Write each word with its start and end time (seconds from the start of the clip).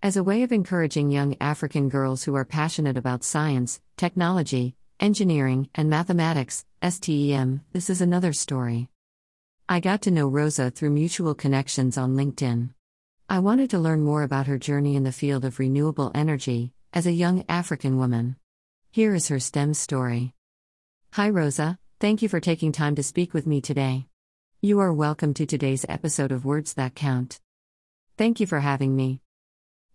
As 0.00 0.16
a 0.16 0.22
way 0.22 0.44
of 0.44 0.52
encouraging 0.52 1.10
young 1.10 1.34
African 1.40 1.88
girls 1.88 2.22
who 2.22 2.36
are 2.36 2.44
passionate 2.44 2.96
about 2.96 3.24
science, 3.24 3.80
technology, 3.96 4.76
engineering, 5.00 5.70
and 5.74 5.90
mathematics, 5.90 6.64
STEM, 6.80 7.62
this 7.72 7.90
is 7.90 8.00
another 8.00 8.32
story. 8.32 8.90
I 9.68 9.80
got 9.80 10.02
to 10.02 10.12
know 10.12 10.28
Rosa 10.28 10.70
through 10.70 10.90
mutual 10.90 11.34
connections 11.34 11.98
on 11.98 12.14
LinkedIn. 12.14 12.70
I 13.28 13.40
wanted 13.40 13.70
to 13.70 13.80
learn 13.80 14.04
more 14.04 14.22
about 14.22 14.46
her 14.46 14.56
journey 14.56 14.94
in 14.94 15.02
the 15.02 15.10
field 15.10 15.44
of 15.44 15.58
renewable 15.58 16.12
energy 16.14 16.72
as 16.92 17.04
a 17.08 17.12
young 17.12 17.44
African 17.48 17.98
woman. 17.98 18.36
Here 18.92 19.16
is 19.16 19.26
her 19.26 19.40
STEM 19.40 19.74
story. 19.74 20.32
Hi, 21.14 21.28
Rosa, 21.28 21.76
thank 21.98 22.22
you 22.22 22.28
for 22.28 22.38
taking 22.38 22.70
time 22.70 22.94
to 22.94 23.02
speak 23.02 23.34
with 23.34 23.48
me 23.48 23.60
today. 23.60 24.06
You 24.62 24.78
are 24.78 24.92
welcome 24.92 25.34
to 25.34 25.44
today's 25.44 25.84
episode 25.88 26.30
of 26.30 26.44
Words 26.44 26.74
That 26.74 26.94
Count. 26.94 27.40
Thank 28.16 28.38
you 28.38 28.46
for 28.46 28.60
having 28.60 28.94
me. 28.94 29.22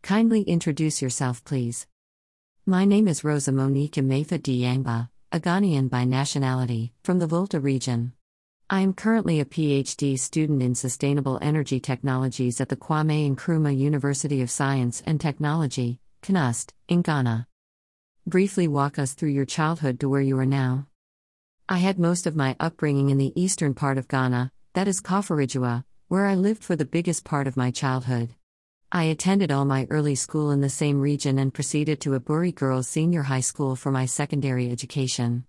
Kindly 0.03 0.41
introduce 0.41 1.01
yourself, 1.01 1.45
please. 1.45 1.87
My 2.65 2.83
name 2.83 3.07
is 3.07 3.23
Rosa 3.23 3.53
Monique 3.53 3.93
Mefa 3.93 4.37
Diangba, 4.37 5.07
a 5.31 5.39
Ghanaian 5.39 5.89
by 5.89 6.03
nationality, 6.03 6.91
from 7.05 7.19
the 7.19 7.25
Volta 7.25 7.57
region. 7.57 8.11
I 8.69 8.81
am 8.81 8.91
currently 8.91 9.39
a 9.39 9.45
PhD 9.45 10.19
student 10.19 10.61
in 10.61 10.75
Sustainable 10.75 11.39
Energy 11.41 11.79
Technologies 11.79 12.59
at 12.59 12.67
the 12.67 12.75
Kwame 12.75 13.33
Nkrumah 13.33 13.77
University 13.77 14.41
of 14.41 14.51
Science 14.51 15.01
and 15.05 15.21
Technology, 15.21 16.01
KNUST, 16.21 16.73
in 16.89 17.01
Ghana. 17.01 17.47
Briefly 18.27 18.67
walk 18.67 18.99
us 18.99 19.13
through 19.13 19.29
your 19.29 19.45
childhood 19.45 20.01
to 20.01 20.09
where 20.09 20.19
you 20.19 20.37
are 20.37 20.45
now. 20.45 20.87
I 21.69 21.77
had 21.77 21.97
most 21.97 22.27
of 22.27 22.35
my 22.35 22.57
upbringing 22.59 23.09
in 23.09 23.19
the 23.19 23.31
eastern 23.41 23.73
part 23.73 23.97
of 23.97 24.09
Ghana, 24.09 24.51
that 24.73 24.89
is 24.89 24.99
Koforidua, 24.99 25.85
where 26.09 26.25
I 26.25 26.35
lived 26.35 26.61
for 26.61 26.75
the 26.75 26.83
biggest 26.83 27.23
part 27.23 27.47
of 27.47 27.55
my 27.55 27.71
childhood. 27.71 28.35
I 28.95 29.05
attended 29.05 29.51
all 29.51 29.65
my 29.65 29.87
early 29.89 30.13
school 30.13 30.51
in 30.51 30.61
the 30.61 30.69
same 30.69 31.01
region 31.01 31.39
and 31.39 31.51
proceeded 31.51 31.99
to 32.01 32.11
Aburi 32.11 32.53
Girls 32.53 32.87
Senior 32.87 33.23
High 33.23 33.39
School 33.39 33.75
for 33.75 33.89
my 33.89 34.05
secondary 34.05 34.69
education. 34.69 35.45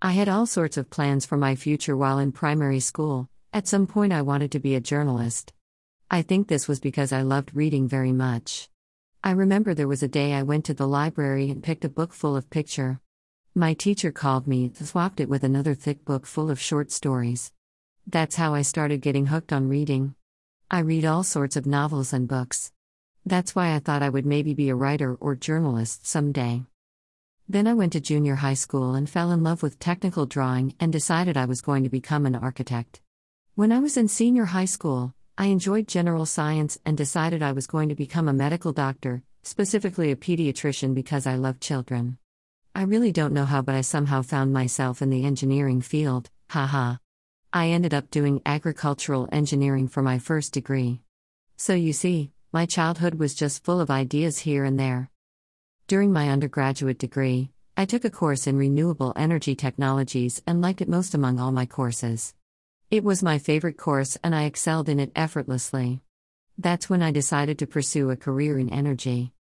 I 0.00 0.12
had 0.12 0.28
all 0.28 0.46
sorts 0.46 0.76
of 0.76 0.90
plans 0.90 1.26
for 1.26 1.36
my 1.36 1.56
future 1.56 1.96
while 1.96 2.20
in 2.20 2.30
primary 2.30 2.78
school. 2.78 3.28
At 3.52 3.66
some 3.66 3.88
point, 3.88 4.12
I 4.12 4.22
wanted 4.22 4.52
to 4.52 4.60
be 4.60 4.76
a 4.76 4.80
journalist. 4.80 5.52
I 6.08 6.22
think 6.22 6.46
this 6.46 6.68
was 6.68 6.78
because 6.78 7.12
I 7.12 7.22
loved 7.22 7.50
reading 7.52 7.88
very 7.88 8.12
much. 8.12 8.70
I 9.24 9.32
remember 9.32 9.74
there 9.74 9.88
was 9.88 10.04
a 10.04 10.06
day 10.06 10.32
I 10.32 10.44
went 10.44 10.64
to 10.66 10.74
the 10.74 10.86
library 10.86 11.50
and 11.50 11.64
picked 11.64 11.84
a 11.84 11.88
book 11.88 12.12
full 12.12 12.36
of 12.36 12.48
picture. 12.48 13.00
My 13.56 13.74
teacher 13.74 14.12
called 14.12 14.46
me, 14.46 14.70
swapped 14.72 15.18
it 15.18 15.28
with 15.28 15.42
another 15.42 15.74
thick 15.74 16.04
book 16.04 16.26
full 16.26 16.48
of 16.48 16.60
short 16.60 16.92
stories. 16.92 17.50
That's 18.06 18.36
how 18.36 18.54
I 18.54 18.62
started 18.62 19.00
getting 19.00 19.26
hooked 19.26 19.52
on 19.52 19.68
reading. 19.68 20.14
I 20.70 20.78
read 20.78 21.04
all 21.04 21.24
sorts 21.24 21.56
of 21.56 21.66
novels 21.66 22.12
and 22.12 22.28
books. 22.28 22.70
That's 23.26 23.54
why 23.54 23.74
I 23.74 23.78
thought 23.78 24.02
I 24.02 24.10
would 24.10 24.26
maybe 24.26 24.52
be 24.52 24.68
a 24.68 24.74
writer 24.74 25.14
or 25.14 25.34
journalist 25.34 26.06
someday. 26.06 26.64
Then 27.48 27.66
I 27.66 27.72
went 27.72 27.94
to 27.94 28.00
junior 28.00 28.34
high 28.34 28.54
school 28.54 28.94
and 28.94 29.08
fell 29.08 29.30
in 29.30 29.42
love 29.42 29.62
with 29.62 29.78
technical 29.78 30.26
drawing 30.26 30.74
and 30.78 30.92
decided 30.92 31.36
I 31.36 31.46
was 31.46 31.62
going 31.62 31.84
to 31.84 31.88
become 31.88 32.26
an 32.26 32.34
architect. 32.34 33.00
When 33.54 33.72
I 33.72 33.78
was 33.78 33.96
in 33.96 34.08
senior 34.08 34.44
high 34.44 34.66
school, 34.66 35.14
I 35.38 35.46
enjoyed 35.46 35.88
general 35.88 36.26
science 36.26 36.78
and 36.84 36.98
decided 36.98 37.42
I 37.42 37.52
was 37.52 37.66
going 37.66 37.88
to 37.88 37.94
become 37.94 38.28
a 38.28 38.32
medical 38.34 38.72
doctor, 38.72 39.22
specifically 39.42 40.10
a 40.10 40.16
pediatrician 40.16 40.94
because 40.94 41.26
I 41.26 41.36
love 41.36 41.60
children. 41.60 42.18
I 42.74 42.82
really 42.82 43.12
don't 43.12 43.32
know 43.32 43.46
how, 43.46 43.62
but 43.62 43.74
I 43.74 43.80
somehow 43.80 44.20
found 44.20 44.52
myself 44.52 45.00
in 45.00 45.08
the 45.08 45.24
engineering 45.24 45.80
field, 45.80 46.28
haha. 46.50 46.96
I 47.52 47.68
ended 47.68 47.94
up 47.94 48.10
doing 48.10 48.42
agricultural 48.44 49.28
engineering 49.32 49.88
for 49.88 50.02
my 50.02 50.18
first 50.18 50.52
degree. 50.52 51.00
So 51.56 51.72
you 51.72 51.92
see, 51.92 52.32
my 52.54 52.66
childhood 52.66 53.16
was 53.16 53.34
just 53.34 53.64
full 53.64 53.80
of 53.80 53.90
ideas 53.90 54.38
here 54.38 54.62
and 54.62 54.78
there. 54.78 55.10
During 55.88 56.12
my 56.12 56.28
undergraduate 56.28 57.00
degree, 57.00 57.50
I 57.76 57.84
took 57.84 58.04
a 58.04 58.10
course 58.10 58.46
in 58.46 58.56
renewable 58.56 59.12
energy 59.16 59.56
technologies 59.56 60.40
and 60.46 60.62
liked 60.62 60.80
it 60.80 60.88
most 60.88 61.14
among 61.14 61.40
all 61.40 61.50
my 61.50 61.66
courses. 61.66 62.32
It 62.92 63.02
was 63.02 63.24
my 63.24 63.38
favorite 63.38 63.76
course 63.76 64.16
and 64.22 64.36
I 64.36 64.44
excelled 64.44 64.88
in 64.88 65.00
it 65.00 65.10
effortlessly. 65.16 66.00
That's 66.56 66.88
when 66.88 67.02
I 67.02 67.10
decided 67.10 67.58
to 67.58 67.66
pursue 67.66 68.10
a 68.10 68.16
career 68.16 68.56
in 68.56 68.70
energy. 68.70 69.32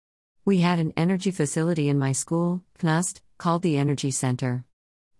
We 0.44 0.62
had 0.62 0.79
an 0.79 0.91
energy 0.97 1.29
facility 1.29 1.90
in 1.90 2.00
my 2.00 2.13
school, 2.13 2.63
KNUST, 2.81 3.22
called 3.38 3.62
the 3.62 3.78
Energy 3.78 4.09
Center. 4.09 4.66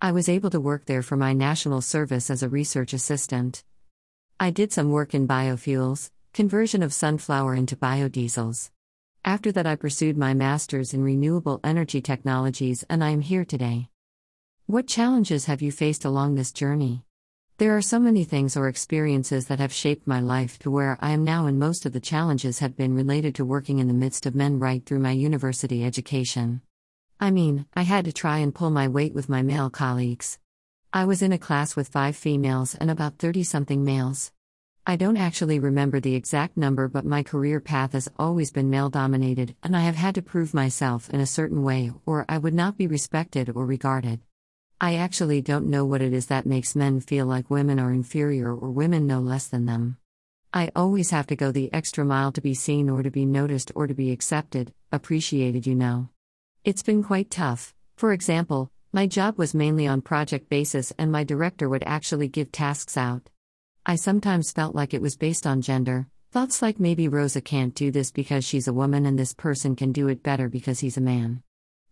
I 0.02 0.14
was 0.14 0.28
able 0.28 0.50
to 0.50 0.60
work 0.60 0.86
there 0.86 1.04
for 1.04 1.16
my 1.16 1.34
national 1.34 1.82
service 1.82 2.32
as 2.32 2.42
a 2.42 2.50
research 2.50 2.92
assistant. 2.94 3.64
I 4.40 4.50
did 4.50 4.74
some 4.74 4.90
work 4.90 5.14
in 5.14 5.28
biofuels, 5.28 6.10
conversion 6.34 6.82
of 6.82 6.92
sunflower 6.92 7.54
into 7.54 7.76
biodiesels. 7.76 8.72
After 9.24 9.52
that, 9.52 9.68
I 9.68 9.76
pursued 9.76 10.18
my 10.18 10.34
master's 10.34 10.92
in 10.92 11.04
renewable 11.04 11.60
energy 11.64 12.02
technologies, 12.02 12.84
and 12.90 13.04
I 13.04 13.12
am 13.12 13.22
here 13.22 13.46
today. 13.46 13.90
What 14.66 14.88
challenges 14.88 15.46
have 15.46 15.62
you 15.62 15.72
faced 15.72 16.04
along 16.04 16.34
this 16.34 16.52
journey? 16.52 17.04
There 17.60 17.78
are 17.78 17.84
so 17.84 18.00
many 18.00 18.24
things 18.24 18.58
or 18.58 18.68
experiences 18.68 19.46
that 19.46 19.60
have 19.60 19.72
shaped 19.72 20.08
my 20.08 20.20
life 20.20 20.58
to 20.60 20.72
where 20.72 20.98
I 21.02 21.12
am 21.12 21.24
now, 21.24 21.46
and 21.46 21.60
most 21.60 21.86
of 21.86 21.94
the 21.94 22.00
challenges 22.00 22.60
have 22.60 22.76
been 22.76 22.96
related 22.96 23.36
to 23.36 23.46
working 23.46 23.78
in 23.78 23.88
the 23.88 23.94
midst 23.94 24.26
of 24.26 24.34
men 24.34 24.58
right 24.58 24.84
through 24.84 25.00
my 25.00 25.12
university 25.12 25.86
education. 25.86 26.64
I 27.20 27.30
mean, 27.30 27.68
I 27.76 27.84
had 27.84 28.06
to 28.06 28.12
try 28.12 28.40
and 28.40 28.56
pull 28.56 28.72
my 28.72 28.88
weight 28.88 29.14
with 29.14 29.30
my 29.30 29.44
male 29.44 29.70
colleagues. 29.70 30.40
I 30.92 31.06
was 31.06 31.22
in 31.22 31.32
a 31.32 31.38
class 31.38 31.76
with 31.76 31.90
five 31.90 32.16
females 32.16 32.74
and 32.74 32.90
about 32.90 33.20
30 33.20 33.44
something 33.44 33.86
males. 33.86 34.32
I 34.86 34.98
don't 34.98 35.16
actually 35.16 35.60
remember 35.60 36.02
the 36.02 36.14
exact 36.14 36.58
number, 36.58 36.90
but 36.90 37.06
my 37.06 37.24
career 37.24 37.62
path 37.62 37.94
has 37.94 38.10
always 38.20 38.52
been 38.52 38.70
male 38.70 38.90
dominated, 38.90 39.56
and 39.64 39.78
I 39.78 39.80
have 39.80 39.96
had 39.96 40.14
to 40.16 40.22
prove 40.22 40.54
myself 40.54 41.10
in 41.10 41.22
a 41.22 41.26
certain 41.26 41.64
way, 41.64 41.94
or 42.06 42.26
I 42.28 42.38
would 42.38 42.54
not 42.54 42.78
be 42.78 42.86
respected 42.86 43.50
or 43.56 43.66
regarded. 43.66 44.20
I 44.82 44.96
actually 44.96 45.42
don't 45.42 45.70
know 45.70 45.86
what 45.86 46.02
it 46.02 46.12
is 46.12 46.26
that 46.26 46.46
makes 46.46 46.76
men 46.76 47.00
feel 47.00 47.26
like 47.26 47.50
women 47.50 47.80
are 47.80 47.94
inferior 47.94 48.54
or 48.54 48.72
women 48.72 49.08
know 49.08 49.22
less 49.22 49.48
than 49.48 49.68
them. 49.68 49.96
I 50.52 50.70
always 50.76 51.12
have 51.12 51.28
to 51.28 51.38
go 51.38 51.54
the 51.54 51.74
extra 51.74 52.04
mile 52.04 52.34
to 52.34 52.42
be 52.42 52.54
seen 52.54 52.90
or 52.90 53.04
to 53.04 53.10
be 53.10 53.26
noticed 53.26 53.72
or 53.76 53.88
to 53.88 53.94
be 53.94 54.12
accepted, 54.12 54.74
appreciated, 54.92 55.66
you 55.66 55.76
know. 55.76 56.10
It's 56.66 56.84
been 56.84 57.04
quite 57.04 57.32
tough. 57.32 57.74
For 57.96 58.12
example, 58.12 58.70
my 58.92 59.08
job 59.08 59.38
was 59.38 59.56
mainly 59.56 59.88
on 59.88 60.02
project 60.02 60.50
basis 60.50 60.92
and 61.00 61.10
my 61.10 61.24
director 61.24 61.70
would 61.70 61.84
actually 61.86 62.28
give 62.28 62.52
tasks 62.52 62.98
out. 62.98 63.30
I 63.86 63.98
sometimes 63.98 64.54
felt 64.54 64.74
like 64.74 64.94
it 64.94 65.02
was 65.02 65.18
based 65.18 65.46
on 65.46 65.62
gender, 65.62 66.08
thoughts 66.32 66.62
like 66.62 66.80
maybe 66.80 67.10
Rosa 67.10 67.42
can't 67.42 67.76
do 67.76 67.92
this 67.92 68.12
because 68.12 68.46
she's 68.46 68.70
a 68.70 68.74
woman 68.74 69.06
and 69.06 69.20
this 69.20 69.34
person 69.34 69.76
can 69.76 69.92
do 69.92 70.08
it 70.08 70.24
better 70.24 70.48
because 70.48 70.80
he's 70.80 70.96
a 70.96 71.02
man. 71.02 71.44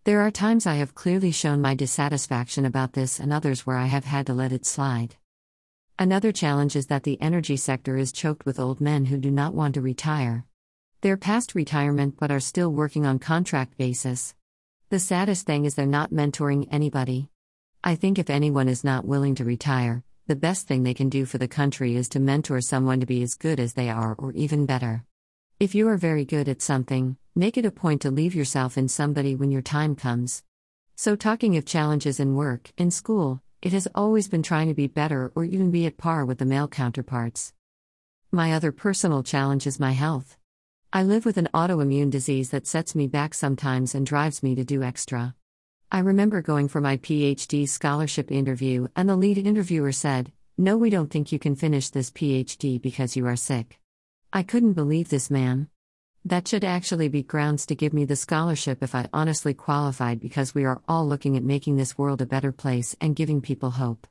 There 0.04 0.22
are 0.22 0.30
times 0.30 0.66
I 0.66 0.76
have 0.76 0.94
clearly 0.94 1.32
shown 1.32 1.60
my 1.60 1.74
dissatisfaction 1.74 2.64
about 2.64 2.94
this 2.94 3.20
and 3.20 3.30
others 3.30 3.66
where 3.66 3.76
I 3.76 3.86
have 3.86 4.06
had 4.06 4.26
to 4.28 4.32
let 4.32 4.52
it 4.52 4.64
slide. 4.64 5.16
Another 5.98 6.32
challenge 6.32 6.76
is 6.76 6.86
that 6.86 7.02
the 7.02 7.20
energy 7.20 7.58
sector 7.58 7.98
is 7.98 8.10
choked 8.10 8.46
with 8.46 8.58
old 8.58 8.80
men 8.80 9.04
who 9.04 9.18
do 9.18 9.30
not 9.30 9.52
want 9.52 9.74
to 9.74 9.82
retire. 9.82 10.46
They're 11.02 11.18
past 11.18 11.54
retirement 11.54 12.14
but 12.18 12.30
are 12.30 12.40
still 12.40 12.72
working 12.72 13.04
on 13.04 13.18
contract 13.18 13.76
basis. 13.76 14.34
The 14.88 14.98
saddest 14.98 15.44
thing 15.44 15.66
is 15.66 15.74
they're 15.74 15.84
not 15.84 16.10
mentoring 16.10 16.68
anybody. 16.72 17.28
I 17.84 17.96
think 17.96 18.18
if 18.18 18.30
anyone 18.30 18.70
is 18.70 18.82
not 18.82 19.04
willing 19.04 19.34
to 19.34 19.44
retire, 19.44 20.04
the 20.28 20.36
best 20.36 20.68
thing 20.68 20.84
they 20.84 20.94
can 20.94 21.08
do 21.08 21.24
for 21.24 21.38
the 21.38 21.48
country 21.48 21.96
is 21.96 22.08
to 22.10 22.20
mentor 22.20 22.60
someone 22.60 23.00
to 23.00 23.06
be 23.06 23.22
as 23.22 23.34
good 23.34 23.58
as 23.58 23.72
they 23.74 23.90
are 23.90 24.14
or 24.14 24.32
even 24.32 24.66
better. 24.66 25.04
If 25.58 25.74
you 25.74 25.88
are 25.88 25.96
very 25.96 26.24
good 26.24 26.48
at 26.48 26.62
something, 26.62 27.16
make 27.34 27.56
it 27.56 27.66
a 27.66 27.72
point 27.72 28.02
to 28.02 28.10
leave 28.10 28.34
yourself 28.34 28.78
in 28.78 28.88
somebody 28.88 29.34
when 29.34 29.50
your 29.50 29.62
time 29.62 29.96
comes. 29.96 30.44
So, 30.94 31.16
talking 31.16 31.56
of 31.56 31.66
challenges 31.66 32.20
in 32.20 32.36
work, 32.36 32.72
in 32.76 32.92
school, 32.92 33.42
it 33.62 33.72
has 33.72 33.88
always 33.94 34.28
been 34.28 34.44
trying 34.44 34.68
to 34.68 34.74
be 34.74 34.86
better 34.86 35.32
or 35.34 35.44
even 35.44 35.70
be 35.72 35.86
at 35.86 35.96
par 35.96 36.24
with 36.24 36.38
the 36.38 36.44
male 36.44 36.68
counterparts. 36.68 37.52
My 38.30 38.52
other 38.52 38.70
personal 38.70 39.22
challenge 39.22 39.66
is 39.66 39.80
my 39.80 39.92
health. 39.92 40.36
I 40.92 41.02
live 41.02 41.24
with 41.24 41.36
an 41.36 41.48
autoimmune 41.52 42.10
disease 42.10 42.50
that 42.50 42.66
sets 42.66 42.94
me 42.94 43.08
back 43.08 43.34
sometimes 43.34 43.94
and 43.94 44.06
drives 44.06 44.42
me 44.42 44.54
to 44.54 44.64
do 44.64 44.82
extra. 44.82 45.34
I 45.94 45.98
remember 45.98 46.40
going 46.40 46.68
for 46.68 46.80
my 46.80 46.96
PhD 46.96 47.68
scholarship 47.68 48.32
interview, 48.32 48.88
and 48.96 49.06
the 49.06 49.14
lead 49.14 49.36
interviewer 49.36 49.92
said, 49.92 50.32
No, 50.56 50.78
we 50.78 50.88
don't 50.88 51.10
think 51.10 51.32
you 51.32 51.38
can 51.38 51.54
finish 51.54 51.90
this 51.90 52.10
PhD 52.10 52.80
because 52.80 53.14
you 53.14 53.26
are 53.26 53.36
sick. 53.36 53.78
I 54.32 54.42
couldn't 54.42 54.72
believe 54.72 55.10
this 55.10 55.30
man. 55.30 55.68
That 56.24 56.48
should 56.48 56.64
actually 56.64 57.08
be 57.08 57.22
grounds 57.22 57.66
to 57.66 57.74
give 57.74 57.92
me 57.92 58.06
the 58.06 58.16
scholarship 58.16 58.82
if 58.82 58.94
I 58.94 59.10
honestly 59.12 59.52
qualified 59.52 60.18
because 60.18 60.54
we 60.54 60.64
are 60.64 60.80
all 60.88 61.06
looking 61.06 61.36
at 61.36 61.44
making 61.44 61.76
this 61.76 61.98
world 61.98 62.22
a 62.22 62.26
better 62.26 62.52
place 62.52 62.96
and 62.98 63.14
giving 63.14 63.42
people 63.42 63.72
hope. 63.72 64.06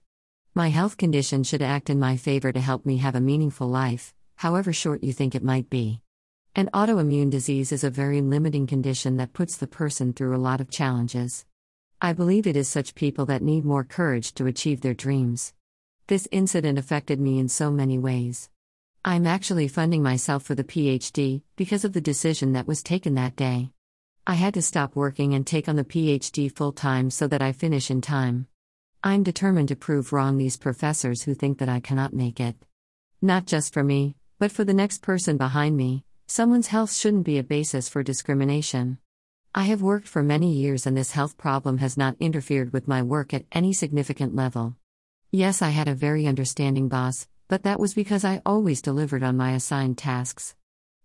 My 0.54 0.68
health 0.68 0.98
condition 0.98 1.44
should 1.44 1.64
act 1.64 1.90
in 1.90 2.00
my 2.00 2.16
favor 2.16 2.52
to 2.52 2.60
help 2.60 2.86
me 2.86 2.98
have 2.98 3.16
a 3.16 3.20
meaningful 3.20 3.68
life, 3.68 4.14
however 4.36 4.72
short 4.72 5.04
you 5.04 5.14
think 5.14 5.34
it 5.34 5.44
might 5.44 5.68
be. 5.68 6.02
An 6.56 6.70
autoimmune 6.76 7.32
disease 7.32 7.72
is 7.72 7.84
a 7.84 7.90
very 7.90 8.22
limiting 8.22 8.68
condition 8.68 9.18
that 9.18 9.34
puts 9.34 9.58
the 9.58 9.66
person 9.66 10.14
through 10.14 10.36
a 10.36 10.46
lot 10.46 10.62
of 10.62 10.70
challenges. 10.70 11.44
I 12.04 12.14
believe 12.14 12.48
it 12.48 12.58
is 12.58 12.68
such 12.68 12.96
people 12.96 13.28
that 13.28 13.44
need 13.44 13.64
more 13.64 13.84
courage 13.84 14.34
to 14.34 14.48
achieve 14.48 14.82
their 14.82 14.96
dreams. 14.96 15.54
This 16.08 16.28
incident 16.32 16.80
affected 16.80 17.20
me 17.20 17.38
in 17.38 17.48
so 17.48 17.70
many 17.70 18.00
ways. 18.00 18.50
I'm 19.06 19.28
actually 19.28 19.68
funding 19.68 20.02
myself 20.02 20.42
for 20.42 20.56
the 20.56 20.64
PhD 20.64 21.44
because 21.56 21.86
of 21.86 21.94
the 21.94 22.02
decision 22.02 22.54
that 22.54 22.66
was 22.66 22.82
taken 22.82 23.14
that 23.16 23.36
day. 23.36 23.70
I 24.26 24.34
had 24.34 24.56
to 24.56 24.64
stop 24.64 24.96
working 24.96 25.36
and 25.36 25.46
take 25.46 25.70
on 25.70 25.76
the 25.76 25.84
PhD 25.84 26.52
full 26.52 26.72
time 26.72 27.12
so 27.12 27.28
that 27.28 27.44
I 27.44 27.52
finish 27.52 27.92
in 27.92 28.02
time. 28.02 28.48
I'm 29.04 29.22
determined 29.22 29.68
to 29.68 29.76
prove 29.76 30.12
wrong 30.12 30.40
these 30.40 30.58
professors 30.58 31.22
who 31.22 31.36
think 31.36 31.60
that 31.60 31.70
I 31.70 31.82
cannot 31.82 32.14
make 32.14 32.40
it. 32.40 32.56
Not 33.22 33.46
just 33.46 33.74
for 33.74 33.84
me, 33.84 34.16
but 34.40 34.52
for 34.52 34.64
the 34.64 34.74
next 34.74 35.04
person 35.04 35.38
behind 35.38 35.78
me, 35.78 36.04
someone's 36.26 36.68
health 36.68 36.92
shouldn't 36.92 37.26
be 37.26 37.38
a 37.38 37.44
basis 37.44 37.88
for 37.88 38.02
discrimination. 38.02 38.98
I 39.54 39.64
have 39.64 39.82
worked 39.82 40.08
for 40.08 40.24
many 40.24 40.54
years 40.54 40.88
and 40.88 40.96
this 40.96 41.12
health 41.12 41.38
problem 41.38 41.80
has 41.80 41.98
not 41.98 42.16
interfered 42.22 42.72
with 42.72 42.88
my 42.88 43.02
work 43.02 43.34
at 43.34 43.44
any 43.52 43.74
significant 43.74 44.34
level. 44.34 44.78
Yes, 45.30 45.62
I 45.62 45.72
had 45.72 45.90
a 45.90 45.94
very 45.94 46.26
understanding 46.26 46.88
boss, 46.88 47.28
but 47.50 47.64
that 47.64 47.78
was 47.78 47.94
because 47.94 48.24
I 48.24 48.42
always 48.46 48.82
delivered 48.82 49.24
on 49.24 49.36
my 49.36 49.52
assigned 49.52 49.98
tasks. 49.98 50.56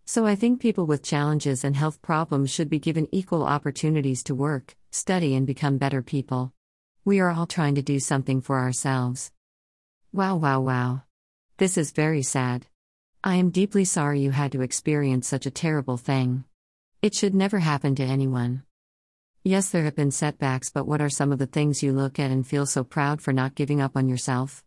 So 0.04 0.26
I 0.26 0.36
think 0.36 0.60
people 0.60 0.86
with 0.86 1.02
challenges 1.02 1.64
and 1.64 1.74
health 1.74 2.00
problems 2.02 2.52
should 2.52 2.70
be 2.70 2.78
given 2.78 3.08
equal 3.10 3.42
opportunities 3.42 4.22
to 4.24 4.34
work, 4.36 4.76
study, 4.92 5.34
and 5.34 5.44
become 5.44 5.78
better 5.78 6.00
people. 6.00 6.52
We 7.04 7.18
are 7.18 7.30
all 7.30 7.46
trying 7.46 7.74
to 7.74 7.82
do 7.82 7.98
something 7.98 8.40
for 8.40 8.60
ourselves. 8.60 9.32
Wow, 10.12 10.36
wow, 10.36 10.60
wow. 10.60 11.02
This 11.56 11.76
is 11.76 11.90
very 11.90 12.22
sad. 12.22 12.68
I 13.24 13.34
am 13.34 13.50
deeply 13.50 13.84
sorry 13.84 14.20
you 14.20 14.30
had 14.30 14.52
to 14.52 14.62
experience 14.62 15.26
such 15.26 15.46
a 15.46 15.50
terrible 15.50 15.96
thing. 15.96 16.44
It 17.02 17.14
should 17.14 17.34
never 17.34 17.58
happen 17.58 17.94
to 17.96 18.02
anyone. 18.02 18.62
Yes, 19.44 19.68
there 19.68 19.84
have 19.84 19.94
been 19.94 20.10
setbacks, 20.10 20.70
but 20.70 20.86
what 20.88 21.00
are 21.00 21.10
some 21.10 21.30
of 21.30 21.38
the 21.38 21.46
things 21.46 21.82
you 21.82 21.92
look 21.92 22.18
at 22.18 22.30
and 22.30 22.44
feel 22.46 22.64
so 22.64 22.82
proud 22.82 23.20
for 23.20 23.32
not 23.32 23.54
giving 23.54 23.80
up 23.80 23.96
on 23.96 24.08
yourself? 24.08 24.64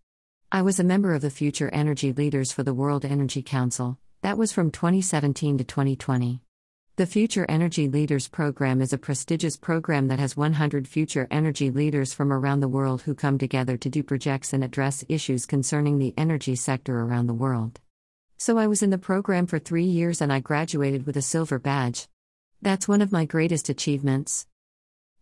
I 0.51 0.61
was 0.61 0.79
a 0.79 0.83
member 0.83 1.13
of 1.13 1.21
the 1.21 1.31
Future 1.31 1.69
Energy 1.73 2.13
Leaders 2.13 2.51
for 2.51 2.63
the 2.63 2.73
World 2.73 3.03
Energy 3.03 3.41
Council, 3.41 3.97
that 4.21 4.37
was 4.37 4.51
from 4.51 4.69
2017 4.69 5.57
to 5.57 5.63
2020. 5.63 6.41
The 6.97 7.05
Future 7.05 7.45
Energy 7.49 7.89
Leaders 7.89 8.27
Program 8.27 8.79
is 8.79 8.93
a 8.93 8.97
prestigious 8.97 9.57
program 9.57 10.07
that 10.09 10.19
has 10.19 10.37
100 10.37 10.87
future 10.87 11.27
energy 11.31 11.71
leaders 11.71 12.13
from 12.13 12.31
around 12.31 12.59
the 12.59 12.67
world 12.67 13.01
who 13.01 13.15
come 13.15 13.37
together 13.37 13.75
to 13.77 13.89
do 13.89 14.03
projects 14.03 14.53
and 14.53 14.63
address 14.63 15.03
issues 15.09 15.45
concerning 15.45 15.97
the 15.97 16.13
energy 16.15 16.55
sector 16.55 17.01
around 17.01 17.27
the 17.27 17.33
world. 17.33 17.79
So 18.37 18.57
I 18.57 18.67
was 18.67 18.83
in 18.83 18.91
the 18.91 18.97
program 18.97 19.47
for 19.47 19.59
three 19.59 19.85
years 19.85 20.21
and 20.21 20.31
I 20.31 20.41
graduated 20.41 21.05
with 21.05 21.17
a 21.17 21.21
silver 21.21 21.57
badge. 21.57 22.07
That's 22.61 22.89
one 22.89 23.01
of 23.01 23.13
my 23.13 23.23
greatest 23.23 23.69
achievements. 23.69 24.45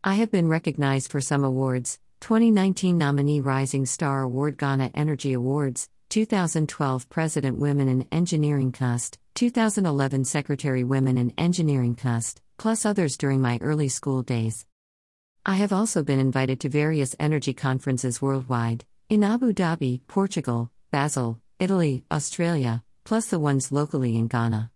I 0.04 0.16
have 0.16 0.32
been 0.32 0.48
recognized 0.48 1.12
for 1.12 1.22
some 1.22 1.44
awards, 1.44 2.00
2019 2.22 2.98
nominee 2.98 3.42
Rising 3.42 3.86
Star 3.86 4.24
Award 4.24 4.58
Ghana 4.58 4.90
Energy 4.96 5.34
Awards, 5.34 5.88
2012 6.10 7.08
President 7.10 7.60
Women 7.60 7.90
in 7.90 8.08
Engineering 8.12 8.72
KNUST, 8.72 9.20
2011 9.36 10.26
Secretary 10.26 10.84
Women 10.84 11.16
in 11.20 11.32
Engineering 11.38 11.96
KNUST, 11.96 12.42
plus 12.58 12.88
others 12.88 13.18
during 13.18 13.40
my 13.40 13.60
early 13.62 13.88
school 13.88 14.24
days. 14.24 14.66
I 15.46 15.58
have 15.58 15.72
also 15.72 16.02
been 16.02 16.20
invited 16.20 16.60
to 16.62 16.70
various 16.70 17.16
energy 17.20 17.54
conferences 17.54 18.20
worldwide, 18.20 18.84
in 19.10 19.24
Abu 19.24 19.54
Dhabi, 19.54 20.02
Portugal, 20.08 20.72
Basel, 20.90 21.40
Italy, 21.60 22.04
Australia, 22.12 22.84
plus 23.04 23.28
the 23.28 23.38
ones 23.38 23.72
locally 23.72 24.18
in 24.18 24.28
Ghana. 24.28 24.72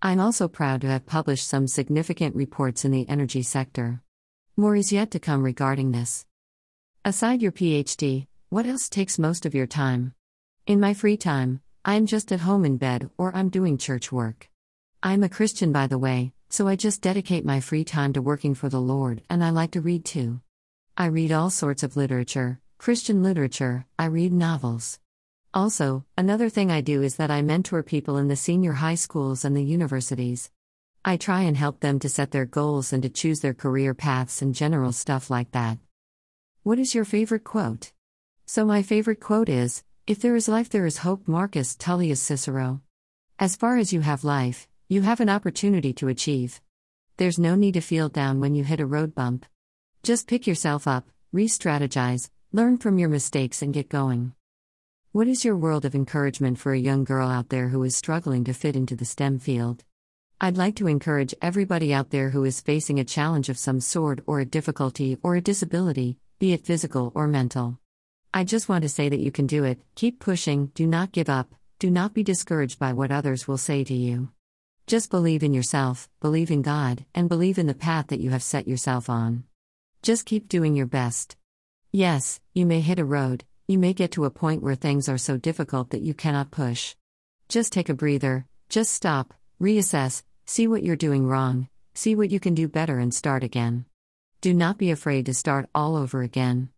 I'm 0.00 0.20
also 0.20 0.46
proud 0.46 0.82
to 0.82 0.86
have 0.86 1.06
published 1.06 1.48
some 1.48 1.66
significant 1.66 2.36
reports 2.36 2.84
in 2.84 2.92
the 2.92 3.08
energy 3.08 3.42
sector. 3.42 4.00
More 4.56 4.76
is 4.76 4.92
yet 4.92 5.10
to 5.10 5.18
come 5.18 5.42
regarding 5.42 5.90
this. 5.90 6.24
Aside 7.04 7.42
your 7.42 7.50
PhD, 7.50 8.28
what 8.48 8.64
else 8.64 8.88
takes 8.88 9.18
most 9.18 9.44
of 9.44 9.56
your 9.56 9.66
time? 9.66 10.14
In 10.68 10.78
my 10.78 10.94
free 10.94 11.16
time, 11.16 11.62
I'm 11.84 12.06
just 12.06 12.30
at 12.30 12.40
home 12.40 12.64
in 12.64 12.76
bed 12.76 13.10
or 13.18 13.34
I'm 13.34 13.48
doing 13.48 13.76
church 13.76 14.12
work. 14.12 14.48
I'm 15.02 15.24
a 15.24 15.28
Christian, 15.28 15.72
by 15.72 15.88
the 15.88 15.98
way, 15.98 16.32
so 16.48 16.68
I 16.68 16.76
just 16.76 17.02
dedicate 17.02 17.44
my 17.44 17.58
free 17.58 17.82
time 17.82 18.12
to 18.12 18.22
working 18.22 18.54
for 18.54 18.68
the 18.68 18.80
Lord, 18.80 19.22
and 19.28 19.42
I 19.42 19.50
like 19.50 19.72
to 19.72 19.80
read 19.80 20.04
too. 20.04 20.40
I 20.96 21.06
read 21.06 21.32
all 21.32 21.50
sorts 21.50 21.82
of 21.82 21.96
literature, 21.96 22.60
Christian 22.78 23.24
literature, 23.24 23.84
I 23.98 24.04
read 24.04 24.32
novels. 24.32 25.00
Also, 25.54 26.04
another 26.16 26.50
thing 26.50 26.70
I 26.70 26.82
do 26.82 27.02
is 27.02 27.16
that 27.16 27.30
I 27.30 27.40
mentor 27.40 27.82
people 27.82 28.18
in 28.18 28.28
the 28.28 28.36
senior 28.36 28.74
high 28.74 28.96
schools 28.96 29.44
and 29.44 29.56
the 29.56 29.62
universities. 29.62 30.50
I 31.04 31.16
try 31.16 31.42
and 31.42 31.56
help 31.56 31.80
them 31.80 31.98
to 32.00 32.08
set 32.08 32.32
their 32.32 32.44
goals 32.44 32.92
and 32.92 33.02
to 33.02 33.08
choose 33.08 33.40
their 33.40 33.54
career 33.54 33.94
paths 33.94 34.42
and 34.42 34.54
general 34.54 34.92
stuff 34.92 35.30
like 35.30 35.52
that. 35.52 35.78
What 36.64 36.78
is 36.78 36.94
your 36.94 37.06
favorite 37.06 37.44
quote? 37.44 37.92
So, 38.44 38.66
my 38.66 38.82
favorite 38.82 39.20
quote 39.20 39.48
is 39.48 39.84
If 40.06 40.20
there 40.20 40.36
is 40.36 40.48
life, 40.48 40.68
there 40.68 40.86
is 40.86 40.98
hope. 40.98 41.26
Marcus 41.26 41.74
Tullius 41.76 42.20
Cicero. 42.20 42.82
As 43.38 43.56
far 43.56 43.78
as 43.78 43.92
you 43.92 44.00
have 44.00 44.24
life, 44.24 44.68
you 44.88 45.02
have 45.02 45.20
an 45.20 45.30
opportunity 45.30 45.94
to 45.94 46.08
achieve. 46.08 46.60
There's 47.16 47.38
no 47.38 47.54
need 47.54 47.74
to 47.74 47.80
feel 47.80 48.08
down 48.08 48.40
when 48.40 48.54
you 48.54 48.64
hit 48.64 48.80
a 48.80 48.86
road 48.86 49.14
bump. 49.14 49.46
Just 50.02 50.28
pick 50.28 50.46
yourself 50.46 50.86
up, 50.86 51.08
re 51.32 51.46
strategize, 51.46 52.28
learn 52.52 52.76
from 52.76 52.98
your 52.98 53.08
mistakes, 53.08 53.62
and 53.62 53.72
get 53.72 53.88
going. 53.88 54.34
What 55.10 55.26
is 55.26 55.42
your 55.42 55.56
world 55.56 55.86
of 55.86 55.94
encouragement 55.94 56.58
for 56.58 56.74
a 56.74 56.78
young 56.78 57.02
girl 57.02 57.30
out 57.30 57.48
there 57.48 57.68
who 57.68 57.82
is 57.82 57.96
struggling 57.96 58.44
to 58.44 58.52
fit 58.52 58.76
into 58.76 58.94
the 58.94 59.06
STEM 59.06 59.38
field? 59.38 59.82
I'd 60.38 60.58
like 60.58 60.76
to 60.76 60.86
encourage 60.86 61.34
everybody 61.40 61.94
out 61.94 62.10
there 62.10 62.28
who 62.28 62.44
is 62.44 62.60
facing 62.60 63.00
a 63.00 63.06
challenge 63.06 63.48
of 63.48 63.56
some 63.56 63.80
sort 63.80 64.20
or 64.26 64.38
a 64.38 64.44
difficulty 64.44 65.16
or 65.22 65.34
a 65.34 65.40
disability, 65.40 66.18
be 66.38 66.52
it 66.52 66.66
physical 66.66 67.10
or 67.14 67.26
mental. 67.26 67.78
I 68.34 68.44
just 68.44 68.68
want 68.68 68.82
to 68.82 68.88
say 68.90 69.08
that 69.08 69.18
you 69.18 69.32
can 69.32 69.46
do 69.46 69.64
it, 69.64 69.80
keep 69.94 70.20
pushing, 70.20 70.66
do 70.74 70.86
not 70.86 71.12
give 71.12 71.30
up, 71.30 71.54
do 71.78 71.90
not 71.90 72.12
be 72.12 72.22
discouraged 72.22 72.78
by 72.78 72.92
what 72.92 73.10
others 73.10 73.48
will 73.48 73.56
say 73.56 73.84
to 73.84 73.94
you. 73.94 74.28
Just 74.86 75.10
believe 75.10 75.42
in 75.42 75.54
yourself, 75.54 76.10
believe 76.20 76.50
in 76.50 76.60
God, 76.60 77.06
and 77.14 77.30
believe 77.30 77.56
in 77.56 77.66
the 77.66 77.72
path 77.72 78.08
that 78.08 78.20
you 78.20 78.28
have 78.28 78.42
set 78.42 78.68
yourself 78.68 79.08
on. 79.08 79.44
Just 80.02 80.26
keep 80.26 80.48
doing 80.48 80.76
your 80.76 80.86
best. 80.86 81.34
Yes, 81.92 82.40
you 82.52 82.66
may 82.66 82.82
hit 82.82 82.98
a 82.98 83.06
road, 83.06 83.44
you 83.68 83.78
may 83.78 83.92
get 83.92 84.12
to 84.12 84.24
a 84.24 84.30
point 84.30 84.62
where 84.62 84.74
things 84.74 85.10
are 85.10 85.18
so 85.18 85.36
difficult 85.36 85.90
that 85.90 86.00
you 86.00 86.14
cannot 86.14 86.50
push. 86.50 86.96
Just 87.50 87.70
take 87.70 87.90
a 87.90 87.94
breather, 87.94 88.46
just 88.70 88.90
stop, 88.90 89.34
reassess, 89.60 90.22
see 90.46 90.66
what 90.66 90.82
you're 90.82 90.96
doing 90.96 91.26
wrong, 91.26 91.68
see 91.92 92.16
what 92.16 92.30
you 92.30 92.40
can 92.40 92.54
do 92.54 92.66
better, 92.66 92.98
and 92.98 93.12
start 93.12 93.44
again. 93.44 93.84
Do 94.40 94.54
not 94.54 94.78
be 94.78 94.90
afraid 94.90 95.26
to 95.26 95.34
start 95.34 95.68
all 95.74 95.96
over 95.96 96.22
again. 96.22 96.70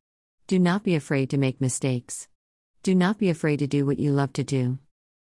Do 0.48 0.58
not 0.58 0.82
be 0.82 0.96
afraid 0.96 1.30
to 1.30 1.38
make 1.38 1.60
mistakes. 1.60 2.26
Do 2.82 2.96
not 2.96 3.18
be 3.18 3.30
afraid 3.30 3.60
to 3.60 3.68
do 3.68 3.86
what 3.86 4.00
you 4.00 4.10
love 4.10 4.32
to 4.32 4.42
do. 4.42 4.80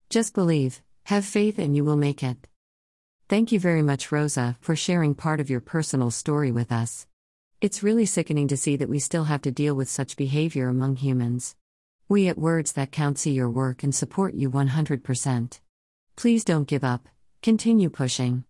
Just 0.09 0.33
believe, 0.33 0.81
have 1.03 1.25
faith, 1.25 1.59
and 1.59 1.75
you 1.75 1.85
will 1.85 1.95
make 1.95 2.23
it. 2.23 2.47
Thank 3.29 3.51
you 3.51 3.59
very 3.59 3.83
much, 3.83 4.11
Rosa, 4.11 4.57
for 4.61 4.75
sharing 4.75 5.13
part 5.13 5.39
of 5.39 5.51
your 5.51 5.61
personal 5.61 6.09
story 6.09 6.51
with 6.51 6.71
us. 6.71 7.05
It's 7.61 7.83
really 7.83 8.07
sickening 8.07 8.47
to 8.47 8.57
see 8.57 8.77
that 8.77 8.89
we 8.89 8.97
still 8.97 9.25
have 9.25 9.43
to 9.43 9.51
deal 9.51 9.75
with 9.75 9.87
such 9.87 10.17
behavior 10.17 10.67
among 10.67 10.95
humans. 10.95 11.55
We 12.11 12.27
at 12.27 12.37
Words 12.37 12.73
That 12.73 12.91
Count 12.91 13.17
see 13.17 13.31
your 13.31 13.49
work 13.49 13.83
and 13.83 13.95
support 13.95 14.33
you 14.33 14.51
100%. 14.51 15.61
Please 16.17 16.43
don't 16.43 16.67
give 16.67 16.83
up, 16.83 17.07
continue 17.41 17.89
pushing. 17.89 18.43